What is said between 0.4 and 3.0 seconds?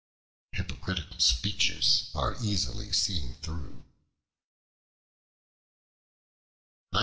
Hypocritical speeches are easily